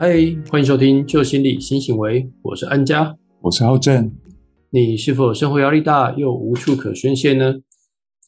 [0.00, 0.14] 嗨，
[0.48, 4.12] 欢迎收听《旧心理新行为》，我是安佳，我是浩正。
[4.70, 7.56] 你是否生活压力大又无处可宣泄呢？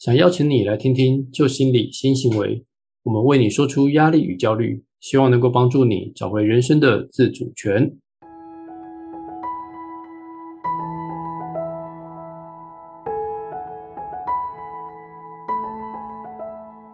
[0.00, 2.56] 想邀请你来听听《旧心理新行为》，
[3.04, 7.96] 我们为你说出压力与焦虑，希望能够帮助你找回人生的自主权。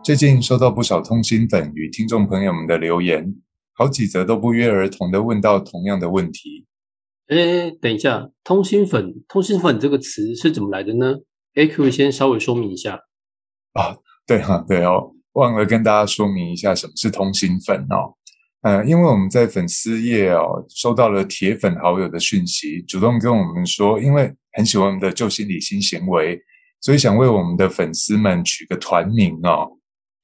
[0.05, 3.35] 最近收到不少通心粉与听众朋友们的留言。
[3.77, 6.65] 好几则都不约而同的问到同样的问题。
[7.29, 11.17] 哎，等一下，通心粉，通心粉这个词是怎么来的呢？
[11.55, 13.01] 哎，可以先稍微说明一下。
[13.73, 18.15] 啊，对哈，对哦，忘了跟大家说明一下什么是通心粉哦。
[18.63, 26.41] 呃，因为我们在粉丝页哦收到了铁粉好友的讯息，主动跟我们说，因为很喜欢我们的旧心理新行为，
[26.81, 29.76] 所以想为我们的粉丝们取个团名哦。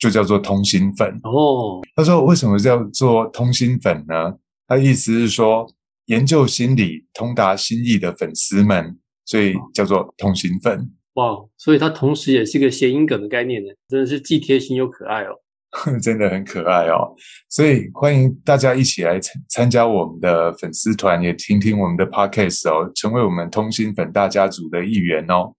[0.02, 1.80] 就叫做通心粉哦。
[1.94, 4.34] 他说：“为什么叫做通心粉呢？
[4.66, 5.64] 他意思是说，
[6.06, 10.90] 研究心理、通达心意的粉丝们，所以叫做通心粉。
[11.14, 15.36] 哇，所以它同时也是个谐音梗的概念呢，真的是既贴心又可爱哦。
[16.02, 17.14] 真的很可爱哦。
[17.48, 25.54] 所以欢迎大家一起来参参加我们的粉丝团，也听听我们的 podcast 哦，成为我们通心粉大家族的一员哦。”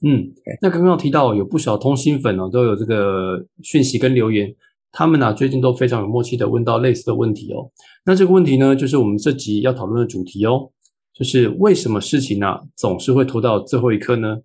[0.00, 0.32] 嗯，
[0.62, 4.54] 那刚刚提到有不少通心粉哦，都有这个讯息跟留言，
[4.92, 7.68] 他们呢最近都非常有默契的问到类似的问题哦。
[8.04, 10.70] 那这个问题呢，就是我们这集要讨论的主题哦，
[11.12, 14.38] 就是为什么事情呢总是会拖到最后一刻呢？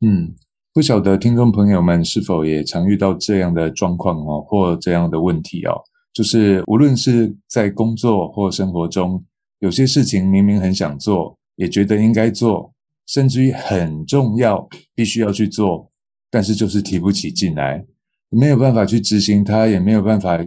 [0.00, 0.34] 嗯，
[0.72, 5.74] 不晓得听众朋友们是否也常遇到这样的状况哦，或这样的问题哦，
[6.14, 9.22] 就是无论是在工作或生活中，
[9.58, 12.73] 有些事情明明很想做，也觉得应该做。
[13.06, 15.90] 甚至于很重要，必须要去做，
[16.30, 17.84] 但是就是提不起劲来，
[18.30, 20.38] 没有办法去执行它，也没有办法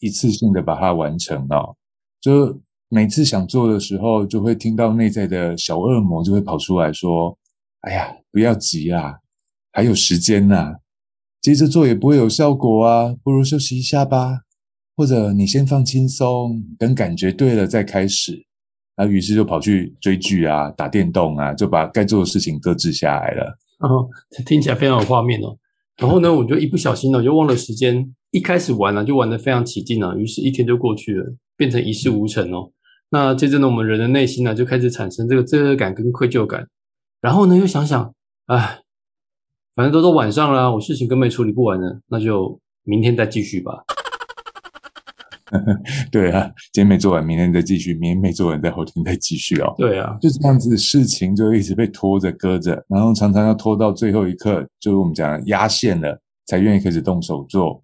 [0.00, 1.76] 一次性的把它完成哦。
[2.20, 7.36] 就每次想做的时候，就会听到内在的小恶魔就会跑出来说
[7.82, 9.16] ：“哎呀，不要急啊，
[9.72, 10.76] 还有时间呐，
[11.42, 14.42] 急着做也不会有效果啊，不如休息一下吧，
[14.96, 18.46] 或者你先放轻松，等感觉对了再开始。”
[18.96, 23.58] 那于是就跑去追剧啊，打电动啊，就把该做的事情搁置下来了。
[23.80, 24.08] 哦，
[24.46, 25.56] 听起来非常有画面哦。
[25.98, 28.14] 然后呢，我就一不小心呢，就忘了时间。
[28.32, 31.24] 一开始玩了，就玩得非常起劲了，于是一天就过去了，
[31.56, 32.70] 变成一事无成哦。
[33.10, 36.66] 那接着呢，我们人的内心呢，就开始产生这个罪恶感跟愧疚感。
[37.20, 38.12] 然后呢，又想想，
[38.46, 38.80] 哎，
[39.74, 43.84] 反正都到晚上了，我事情根本处理不完呢，那就明天再继续吧。
[46.10, 49.72] 对啊，今天没做完，明天再继续；明天没做完，再后天再继续哦。
[49.78, 57.80] 对啊，就这样子，事情就一直被拖着搁着，然后常常要拖到最后一刻，就是我们讲压线了，才愿意开始动手做。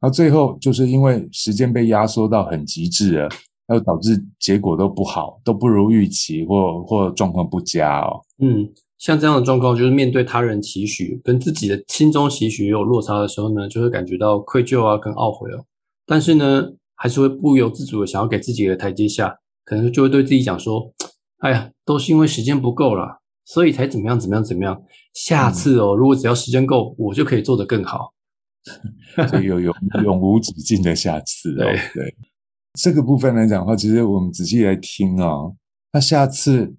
[0.00, 3.28] 然后最后就是因为时间被压缩到很极致了，
[3.66, 8.22] 然后导致结果都不好，都不如预期，或或状况不佳哦。
[8.42, 15.66] 嗯，像这样的状况，就是面对他人期许跟自己的心中期许有落差的时候呢，就会感觉到愧疚啊，跟懊悔哦。
[16.06, 16.72] 但是呢。
[17.02, 20.88] 还是会不由自主的想要给自己的台阶下，可能就会对自己讲说
[21.42, 24.80] ：“哎呀，都是因为时间不够了，所以才怎么样怎么样怎么样。
[25.12, 28.12] 下次哦，如果只要时间够，我就可以做得更好。
[29.28, 29.74] ”所以有永
[30.04, 31.64] 永无止境的下次 哦。
[31.92, 32.14] 对
[32.74, 35.56] 这个部分来讲的话，其实我们仔细来听哦，
[35.92, 36.72] 那下次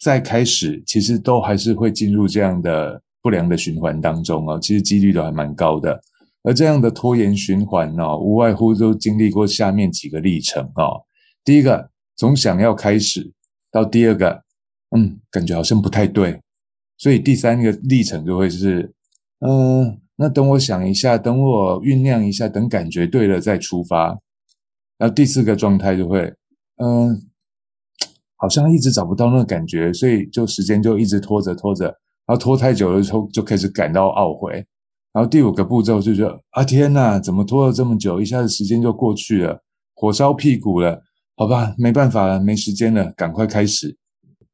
[0.00, 4.58] 再开始，其实都还是会进入这样的不良的循环当中哦。
[4.60, 6.02] 其实几率都还蛮高的。
[6.46, 11.02] 而这样的拖延循环呢，无外乎都经历过下面几个历程哦。
[11.44, 13.32] 第一个，从想要开始
[13.68, 14.44] 到第二个，
[14.96, 16.40] 嗯，感觉好像不太对，
[16.98, 18.94] 所以第三个历程就会是，
[19.40, 24.16] 嗯，那等我想一下，等我酝酿一下，等感觉对了再出发。
[24.98, 26.32] 然后第四个状态就会，
[26.76, 27.28] 嗯，
[28.36, 31.86] 好像一直找不到那个感觉，所以就时间就一直拖着拖着，
[32.24, 34.64] 然后拖太久了之后就开始感到懊悔。
[35.16, 38.20] 然后第五个步骤就是啊天呐，怎么拖了这么久？
[38.20, 39.62] 一下子时间就过去了，
[39.94, 41.02] 火烧屁股了。
[41.38, 43.96] 好吧，没办法了，没时间了，赶快开始。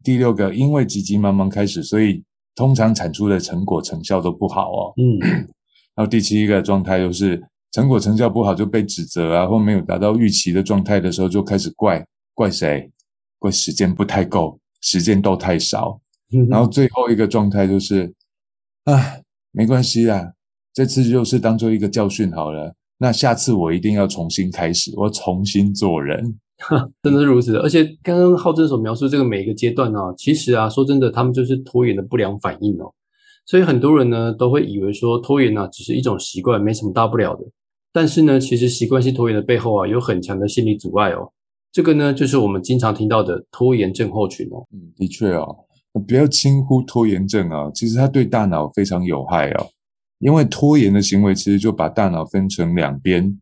[0.04, 2.22] 第六个，因为急急忙忙开始，所以
[2.54, 4.94] 通常产出的成果成效都不好哦。
[4.98, 5.18] 嗯。
[5.96, 7.42] 然后第七个状态就是
[7.72, 12.88] 成果成效不好就被指责啊，或没有达到预期的状态的时候，就开始怪怪谁？
[13.40, 16.00] 怪时间不太够，时间都太少。
[16.48, 18.14] 然后最后一个状态就是
[18.84, 19.18] 啊，
[19.50, 20.34] 没关系啦。
[20.74, 26.38] 这次就是当做一个教训好了，那下次我一定要重新开始，我重新做人，
[27.02, 27.56] 真的是如此。
[27.58, 32.92] 而且刚刚浩正所描述这个每一个阶段呢，其实啊，说真的，他们就是拖延的不良反应哦。
[33.44, 37.44] 所以很多人呢都会以为说拖延呢只是一种习惯，没什么大不了的。
[37.92, 41.30] 但是呢，其实习惯性拖延的背后啊，有很强的心理阻碍哦。
[41.72, 44.64] 这个呢，就是我们经常听到的拖延症候群哦。
[44.72, 45.54] 嗯，的确哦，
[46.06, 49.66] 不要轻忽拖延症啊，其实它对大脑非常有害哦。
[50.22, 53.36] 因为拖延的行为其实就把大脑分成两边，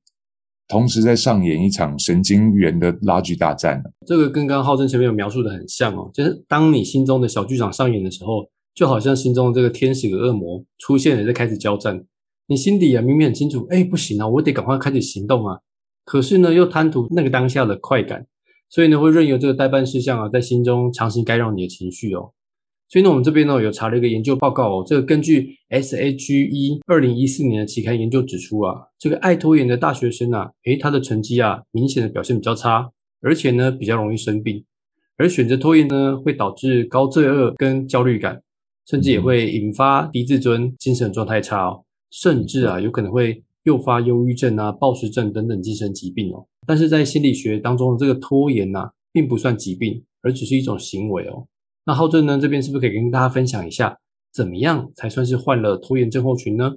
[0.67, 12.03] 同时在上演一场神经元的拉锯大战这个跟刚刚浩正前面有描述的很像哦，就是当你心中的小剧场上演的时候，就好像心中的这个天使和恶魔出现了，在开始交战。
[12.47, 15.59] 你心底啊，明明很清楚，哎，不行啊，我得赶快开始行动啊。
[16.07, 18.27] 可是呢，又贪图那个当下的快感，
[18.71, 22.33] 所以呢，会任由这个代办事项啊，在心中强行干扰你的情绪哦。
[22.91, 32.91] 所以呢，我们这边呢，有查了一个研究报告哦，这个根据 SAGE 二零一四年的期刊研究指出啊，这个爱拖延的大学生啊，诶，他的成绩啊，明显的表现比较差，
[33.21, 34.65] 而且呢，比较容易生病。
[35.17, 38.43] 而选择拖延呢，会导致高罪恶跟焦虑感，
[38.89, 41.85] 甚至也会引发低自尊、精神状态差哦。
[42.11, 46.45] 甚至啊，有可能会诱发忧郁症啊、暴食症等等精神疾病哦。
[46.67, 51.47] 但是在心理学当中，这个拖延呐，并不算疾病，而只是一种行为哦。
[51.91, 53.99] 那浩正呢，这边是不是可以跟大家分享一下，
[54.33, 56.71] 怎么样才算是患了拖延症候群呢？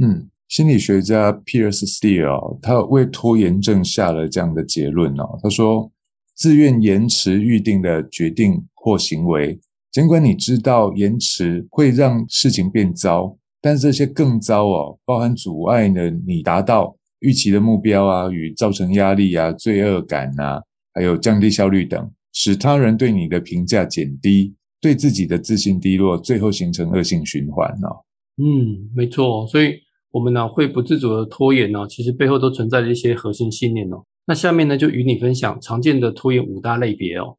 [0.00, 5.36] 嗯，心理学家 Pierce Steele 他为拖延症下了这样的结论哦。
[5.42, 5.90] 他说，
[6.36, 9.58] 自愿延迟预定的决定或行为，
[9.90, 13.36] 尽管你知道延迟会让事情变糟。
[13.60, 20.62] 但这些更糟哦，包含阻碍呢你达到预期的目标啊，与造成压力啊、罪恶感啊，
[20.94, 22.08] 还有降低效率等，
[22.40, 27.98] 使他人对你的评价减低，对自己的自信低落，最后形成恶性循环哦。
[28.40, 29.44] 嗯，没错。
[29.48, 29.74] 所以
[30.12, 34.04] 我们呢会不自主的拖延呢，其实背后都存在着一些核心信念哦。
[34.24, 37.36] 那下面呢就与你分享常见的拖延五大类别哦。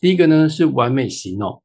[0.00, 1.62] 第一个呢是完美型哦。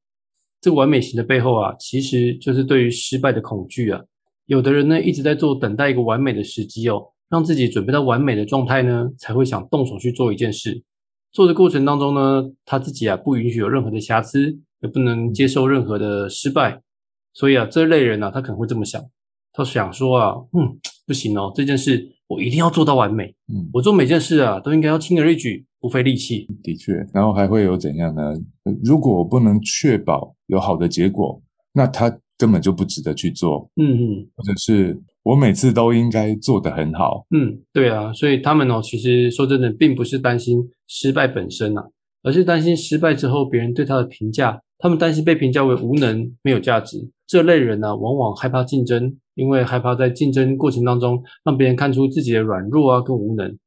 [0.61, 3.99] 这完美型的背后啊，其实就是对于失败的恐惧啊。
[4.45, 10.83] 有的人呢一直在做等待一个完美的时机哦，让自己准备到完美的状态呢，才会想动手去做一件事。
[11.35, 16.81] 做的过程当中呢，他自己啊不允许有任何的瑕疵，也不能接受任何的失败。
[17.33, 19.03] 所以啊，这类人呢，他可能会这么想，
[19.51, 23.35] 他想说啊，嗯，不行哦，这件事我一定要做到完美。
[23.53, 25.65] 嗯，我做每件事啊，都应该要轻而易举。
[25.81, 28.33] 不费力气，的确，然后还会有怎样呢？
[28.83, 31.39] 如果我不能确保有好的结果，
[31.73, 32.09] 那他
[32.39, 33.69] 根本就不值得去做。
[33.75, 37.27] 嗯嗯，或者是我每次都应该做得很好。
[37.29, 41.89] 嗯，对啊，所以他们哦，其实说真的，并不是担心失败本身啊，
[42.23, 44.61] 而是担心失败之后别人对他的评价。
[44.77, 47.09] 他们担心被评价为无能、没有价值。
[47.25, 53.57] 这类人呢，往往害怕竞争，因为害怕在竞争过程当中让别人看出自己的软弱啊，跟无能。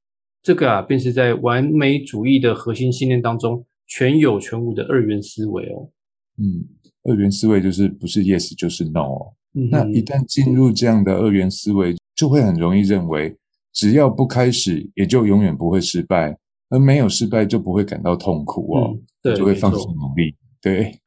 [0.42, 5.88] 这个啊，便是在完美主义的核心信念当中全有全无的二元思维哦。
[6.36, 6.62] 嗯，
[7.04, 9.32] 二元思维就是不是 yes 就是 no 哦。
[9.52, 13.34] 那一旦进入这样的二元思维，就会很容易认为，
[13.72, 16.38] 只要不开始，也就永远不会失败，
[16.70, 18.98] 而没有失败就不会感到痛苦哦，
[19.36, 20.34] 就会放弃努力。
[20.60, 21.00] 对，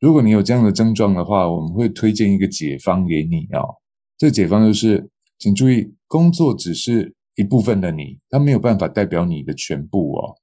[0.00, 3.76] 如果你有这样的症状的话，我们会推荐一个解方给你哦。
[4.16, 7.14] 这解方就是，请注意，工作只是。
[7.38, 10.34] 一部分的你，它没有办法代表你的全部哦。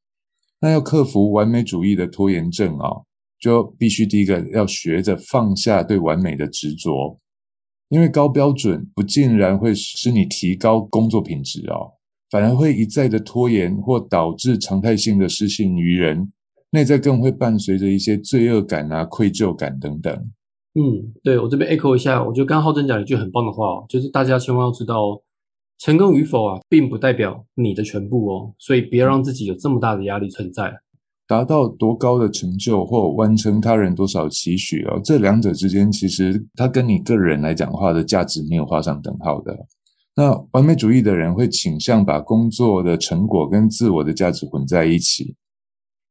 [0.62, 3.04] 那要克服完美主义的拖延症哦，
[3.38, 7.20] 就必须第一个要学着放下对完美的执着，
[7.90, 11.95] 因为高标准不竟然会使你提高工作品质哦，
[12.36, 16.34] 反而会一再的拖延或导致常态性的失信于人，
[16.72, 20.14] 内在更会伴随着一些罪恶感啊、愧疚感等等。
[20.78, 25.22] 嗯，对我这边 echo 一下，我觉得刚刚浩正讲了一句很棒的话，就是大家千万要知道哦。
[25.80, 30.74] 成功与否啊，并不代表你的全部哦，所以不要让自己有这么大的压力存在。
[31.26, 39.58] 达到多高的成就或完成他人多少期许哦，这两者之间其实它跟你个人来讲话的价值没有画上等号的。
[40.16, 45.36] 那完美主义的人会倾向把工作的成果跟自我的价值混在一起。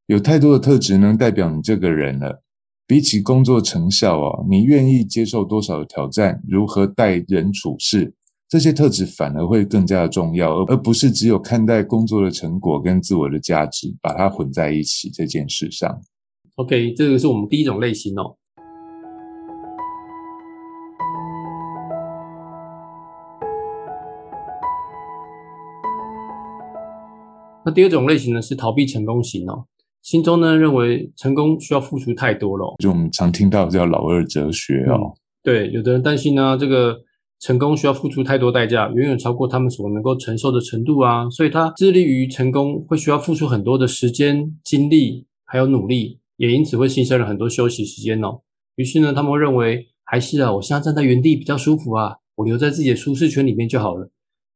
[0.06, 2.42] 有太多的特质能代表你这个人了，
[2.86, 8.14] 比起工作成效哦，你愿意接受多少的挑战，如何待人处事。
[8.46, 15.98] 这些特质反而会更加的重要，而而不是只有看待工作的成果跟自我的价值，把它混在一起这件事上。
[16.56, 18.36] OK，这个是我们第一种类型哦。
[27.64, 29.64] 那第二种类型呢，是逃避成功型哦，
[30.02, 35.14] 心中呢认为成功需要付出太多了，就我们常听到叫老二哲学哦。
[35.42, 37.00] 对，有的人担心呢，这个。
[37.40, 41.28] 成功需要付出太多代价，远远超过他们所能够承受的程度啊！
[41.28, 48.40] 所以他致力于成功，会需要付出很多的时间、精力，还有努力，也因此会牺牲了很多休息时间哦。
[48.76, 54.08] 于是呢，他们会认为，还是啊，我现在站在原地比较舒服啊，我留在自己的舒适圈里面就好了。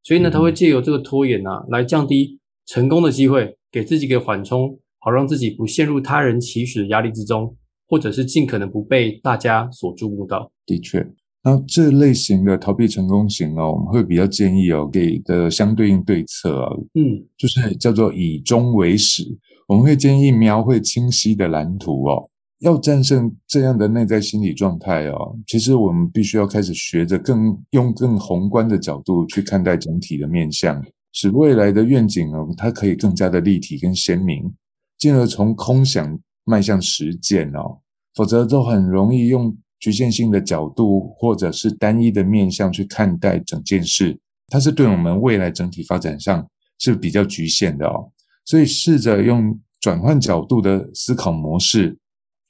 [0.03, 2.38] 所以呢，他会借由这个拖延啊，来降低
[2.69, 7.57] 成功的机会，给自己一个缓冲，好让自己不陷入他人期许的压力之中，
[7.89, 10.53] 或者是尽可能不被大家所注目到。
[10.67, 11.05] 的确，
[11.43, 19.25] 那这类型的逃避成功型哦，我们会比较建议哦，给的相对应对策啊，嗯，就是叫做以终为始。
[19.67, 22.29] 我们会建议描绘清晰的蓝图哦。
[22.61, 34.55] 要战胜这样的内在心理状态哦，其实我们必须要开始学着更用更宏观的角度去看待整体的面相，使未来的愿景哦，它可以更加的立体跟鲜明，
[34.99, 37.81] 进而从空想迈向实践哦。
[38.15, 46.49] 否则都很容易用局限性的角度或者是单一的面向去看待整件事，它是对我们未来整体发展上
[46.79, 48.11] 是比较局限的哦。
[48.45, 51.99] 所以试着用转换角度的思考模式。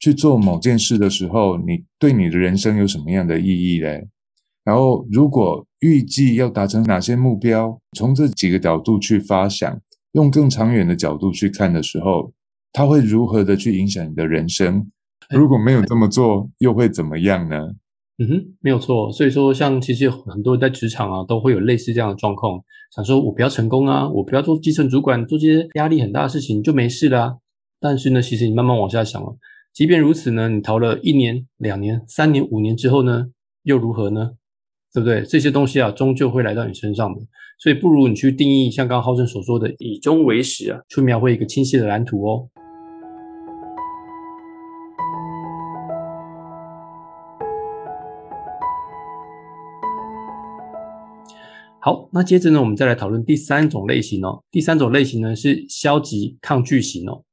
[0.01, 4.07] 去做某件事的时候，你对你的人生有什么样的意义嘞？
[4.69, 9.81] 然后，如果预计要达成哪些目标，从这几个角度去发想，
[10.13, 12.35] 用更长远的角度去看的时候，
[12.71, 14.91] 它会如何的去影响你的人生？
[15.31, 17.57] 如果没有这么做，又会怎么样呢？
[18.19, 19.11] 嗯哼，没有错。
[19.11, 22.63] 所以说，像其实很多人在职场啊，都会有类似这样的状况，
[22.95, 27.39] 想说我不要成功啊，我不要做基层主管，做这些压力很大的事情就没事啦。
[27.81, 29.35] 但是呢，其实你慢慢往下想了。
[29.73, 33.29] 即便如此呢，你逃了一年、两年、三年、五年之后呢，
[33.63, 34.33] 又如何呢？
[34.95, 35.23] 对不对？
[35.23, 37.21] 这些东西啊，终究会来到你身上的。
[37.61, 42.49] 所以，不如你去定义，像刚刚浩正所说的“以终为始”啊，去描绘一个清晰的蓝图哦。
[51.81, 54.43] 好，那接着呢，我们再来讨论第三种类型哦。
[54.51, 57.25] 第三种类型呢，是消极抗拒型哦。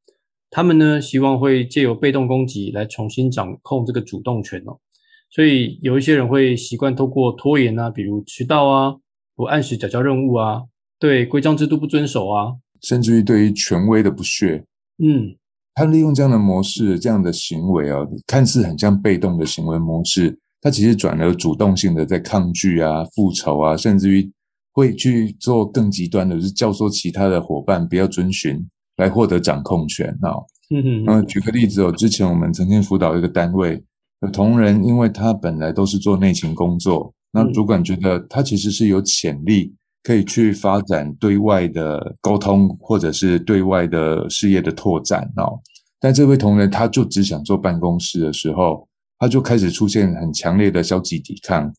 [0.50, 4.79] 他们呢，希望会借由被动攻击来重新掌控这个主动权哦。
[5.29, 8.96] 所以有一些人会习惯透过拖延啊，比如迟到啊，
[9.36, 10.63] 不按时缴交任务啊，
[11.00, 14.63] 对规章制度不遵守啊，甚至于对于权威的不屑。
[15.03, 15.36] 嗯，
[15.74, 24.32] 他利用这样的模式、这样的行为啊，看似很像被动的行为模式，他其实转而主动性的在抗拒啊、复仇啊，甚至于
[24.72, 28.65] 会去做更极端的，就是教唆其他的伙伴不要遵循。
[28.98, 30.32] 来获得掌控权啊！
[30.74, 33.84] 嗯嗯，那举个例子哦，之前我们曾经辅导一个单位，
[34.22, 45.60] 有同仁，因为他本来都是做内勤工作，那主管觉得他其实是有潜力可以去发展对外的沟通，或者是对外的事业的拓展哦。
[46.00, 51.74] 但这位同仁他就只想做办公室的时候，他就开始出现很强烈的消极抵抗。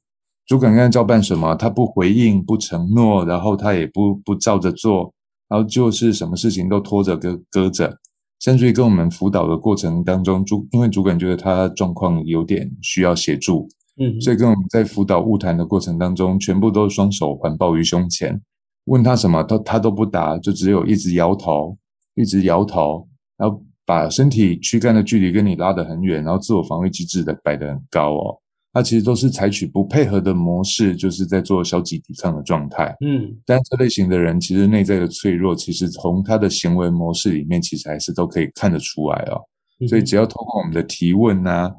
[0.47, 5.13] 主管跟他交办什么，他不回应、不承诺，然后他也不不照着做。
[5.49, 7.97] 然后就是什么事情都拖着搁搁着，
[8.41, 18.41] 甚至于跟我们辅导的过程当中，主因为主管觉得他状况有点需要协助，嗯，所以跟我们在辅导物谈的过程当中，全部都双手环抱于胸前，
[18.85, 21.77] 问他什么，他他都不答，就只有一直摇头，
[22.15, 28.41] 一直摇头，然后把身体躯干的距离跟你拉得很远，然后自我防御机制的摆得很高哦。
[28.77, 32.95] 他其实都是采取不配合的模式，就是在做消极抵抗的状态。
[33.01, 39.41] 嗯，但这类型的人其实内在的脆弱，其实从他的行为模式里面，其实还是都可以看得出来哦。
[39.89, 41.73] 所以只要通过我们的提问呐，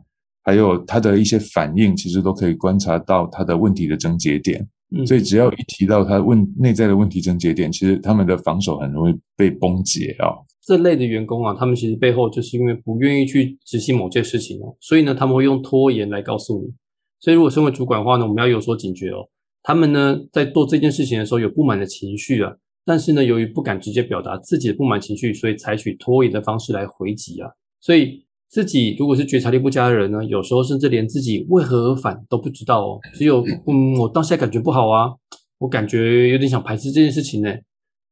[0.44, 4.68] 还有他的一些反应，其实都可以观察到他的问题的症结点。
[5.06, 10.42] 所以只要一提到他问内在的问题症结点，其实他们的防守很容易被崩解哦。
[10.66, 16.74] 这类的员工啊，他们其实背后就是因为不愿意去执行某件事情哦，所以呢，他们会用拖延来告诉你。
[17.20, 19.28] 所以，如果身为主管的话呢，我们要有所警觉哦。
[19.64, 22.54] 他们呢，在做这件事情的时候有不满的情绪啊，
[22.86, 27.50] 但是呢，由于不敢直接表达自己的不满情绪，所以采取拖延的方式来回击啊。
[27.82, 33.00] 所以，自己如果是觉察力不佳的人呢，有时候甚至连自己为何而反都不知道哦。
[33.14, 35.12] 只有， 嗯，我当下感觉不好啊，
[35.58, 37.54] 我感觉有点想排斥这件事情呢。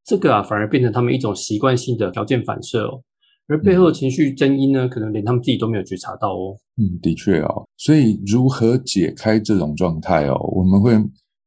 [0.04, 3.02] 这个啊，反而变成他们一种习惯性的条件反射哦。
[3.48, 6.56] 而背后的情绪真因呢，可能连他们自己都没有觉察到哦。
[6.78, 7.68] 嗯，的确哦。
[7.78, 10.36] 所以如何解开这种状态哦？
[10.56, 10.94] 我们会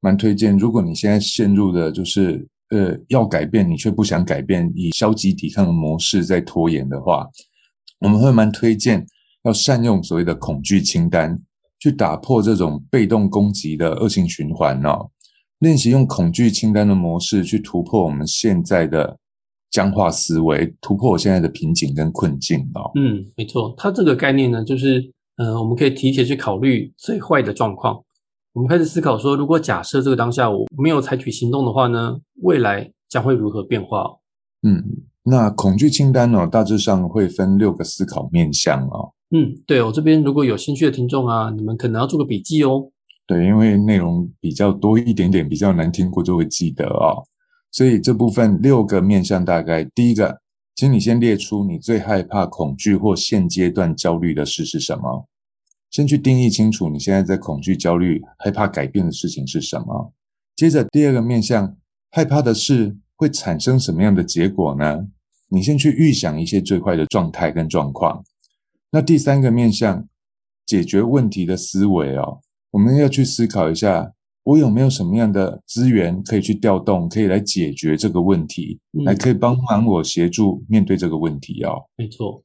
[0.01, 7.29] 蛮推荐，如果你现在陷入的就是呃要改变，你却不想改变，以消极抵抗的模式在拖延的话，
[7.99, 9.05] 我们会蛮推荐
[9.43, 11.37] 要善用所谓的恐惧清单，
[11.81, 15.11] 去打破这种被动攻击的恶性循环哦。
[15.59, 19.19] 练习用恐惧清单的模式去突破我们现在的。
[19.71, 22.91] 僵化思维，突破我现在的瓶颈跟困境哦。
[22.95, 28.03] 嗯，没错，它这个概念呢，就是，呃，我们可以提前去考虑最坏的状况。
[28.55, 34.05] 我们开始思考说，如果假设这个当下我没有采取行动的话呢，未来将会如何变化？
[34.63, 34.83] 嗯，
[35.23, 39.13] 那恐惧清单呢，大致上会分六个思考面向哦。
[39.31, 42.91] 嗯，对我这边如果有兴趣的听众啊，你们可能要做个笔记哦。
[43.27, 47.23] 对，因为内容比较多一点点，比较难听过就会记得哦。
[47.71, 50.41] 所以这部分六个面向，大概第一个，
[50.75, 55.29] 请你先列出你最害怕、恐惧或现阶段焦虑的事是什么。
[55.91, 60.13] 先去定义清楚你现在在恐惧、焦虑、害怕改变的事情是什么。
[60.55, 61.77] 接着第二个面向，
[62.11, 65.09] 害怕的事会产生什么样的结果呢？
[65.49, 68.23] 你先去预想一些最坏的状态跟状况。
[68.91, 70.07] 那第三个面向，
[70.67, 72.41] 解决问题的思维哦，
[72.73, 74.13] 我们要去思考一下，
[74.49, 81.85] 我有没有什么样的资源可以去调动，可以来解决这个问题，来可以帮忙我协助面对这个问题哦。
[81.97, 82.43] 没错。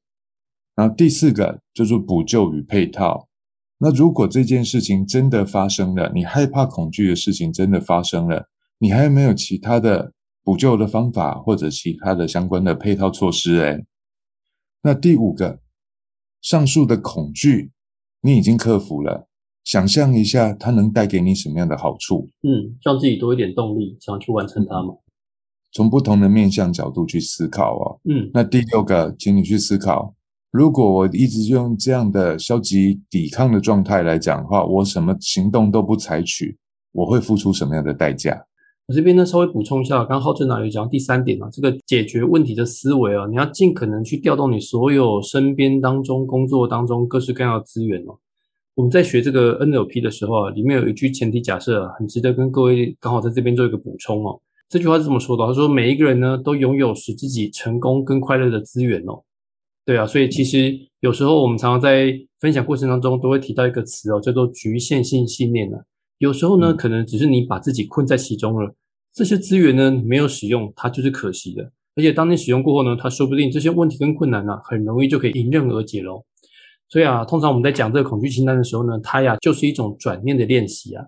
[0.75, 3.29] 然后第四个就是补救与配套。
[3.77, 10.11] 那如果这件事情真的发生了，你害怕恐惧的事情真的发生了，你还有没有其他的
[10.43, 13.57] 补救的方法或者其他的相关的配套措施？
[13.59, 13.85] 诶
[14.81, 15.61] 那第五个，
[16.41, 17.71] 上述的恐惧
[18.19, 19.29] 你已经克服了，
[19.63, 22.29] 想象一下它能带给你什么样的好处？
[22.43, 24.95] 嗯，让自己多一点动力，想要去完成它嘛。
[25.71, 27.99] 从不同的面向角度去思考哦。
[28.07, 30.13] 嗯，那第六个，请你去思考。
[30.51, 36.57] 如果我一直用这样的消极抵抗的状态来讲的话，我什么行动都不采取，
[36.91, 38.45] 我会付出什么样的代价？
[38.85, 48.19] 我这边呢稍微补充一下，刚刚浩正长有讲到第三点啊，这个解决问题的思维啊，你要尽可能去调动你所有身边当中工作当中各式各样的资源哦。
[48.75, 54.41] 我们在学这个 NLP 的时候啊，里面有一句前提假设，很值得跟各位刚好在这边做一个补充哦。
[54.67, 55.45] 这句话是这么说的？
[55.45, 59.21] 他说每一个人呢都拥有使自己成功跟快乐的资源哦。
[59.85, 65.77] 对啊，所以其实有时候我们常常在分享过程当中都会提到一个词哦，叫做局限性信念呢。
[66.17, 68.73] 有时候呢，可能只是你把自己困在其中了，
[69.13, 71.71] 这些资源呢没有使用，它就是可惜的。
[71.95, 76.23] 而且当你使用过后呢，它说不定这些问题跟困难呢，很容易就可以迎刃而解喽。
[76.93, 81.03] 所以啊，通常我们在讲这个恐惧清单的时候呢，它呀就是一种转念的练习啊。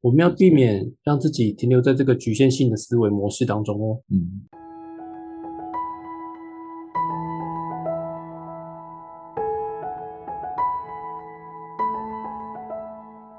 [0.00, 3.98] 我们要避免让自己停留在这个局限性的思维模式当中哦。
[4.08, 4.46] 嗯。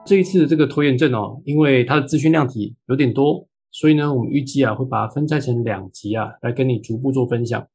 [0.05, 7.65] 这一次的这个拖延症哦，因为它的资讯量体有点多，所以呢，我们预计啊会把它分拆成两集啊，来跟你逐步做分享。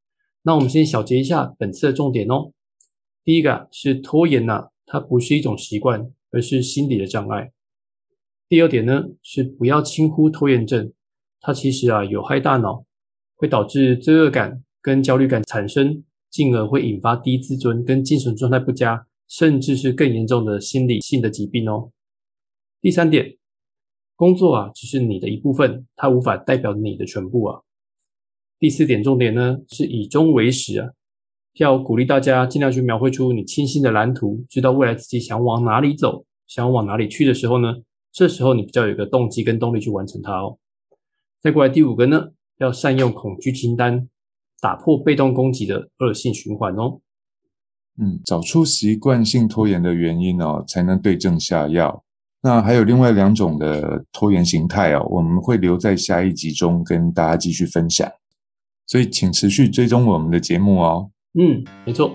[0.42, 2.52] 那我们先小结一下本次的重点哦。
[3.24, 7.52] 第一个是拖延呐，它不是一种习惯，而是心理的障碍。
[8.48, 10.92] 第二点呢是不要轻忽拖延症，
[11.40, 12.84] 它其实啊有害大脑，
[13.36, 21.92] 会导致罪恶感跟焦虑感产生，进而会引发低自尊跟精神状态不佳，甚至是更严重的心理性的疾病哦。
[22.80, 23.38] 第三点，
[24.16, 27.60] 工作啊只是你的一部分，它无法代表你的全部啊。
[28.58, 30.90] 第四点重点呢是以终为始啊，
[31.54, 37.74] 要鼓励大家尽量去描绘出你清晰的蓝图，知道未来自己想往哪里走，想往哪里去的时候呢，
[38.10, 40.58] 这时候你比较有个动机跟动力去完成它哦。
[41.40, 44.08] 再过来第五个呢，要善用恐惧清单，
[44.60, 47.00] 打破被动攻击的恶性循环哦。
[47.98, 52.02] 嗯，找出习惯性拖延的原因哦，才能对症下药。
[52.40, 58.10] 那还有另外两种的拖延形态哦，我们会留在下一集中跟大家继续分享，
[58.86, 61.10] 所以请持续追踪我们的节目哦。
[61.38, 62.12] 嗯，没错。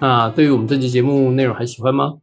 [0.00, 2.14] 那对于我们这期节目内容还喜欢吗？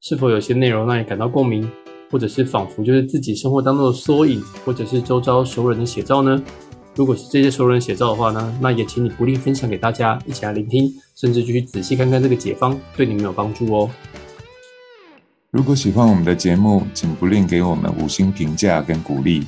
[0.00, 1.70] 是否有些内容让你感到共鸣，
[2.10, 6.42] 或者是仿佛就是自己生活当中的缩影，或者是周遭熟人的写照呢？
[6.96, 13.90] 如果是这些熟人写照的话呢，那也请你不吝分享给大家一起来聆听，甚至继续仔细看看这个解方对你们有帮助哦。
[15.50, 19.44] 如果喜欢我们的节目，请不吝给我们五星评价跟鼓励。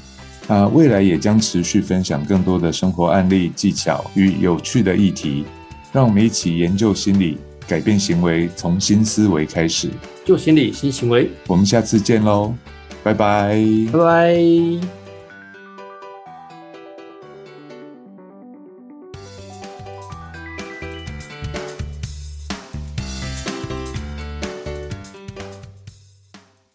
[0.48, 5.44] 啊，未来也将持续分享更多的生活案例、技巧与有趣的议题，
[5.92, 7.36] 让我们一起研究心理，
[7.68, 9.90] 改变行为，从新思维开始。
[10.24, 12.54] 旧心理新行为，我们下次见喽，
[13.02, 13.58] 拜拜，
[13.92, 15.01] 拜拜。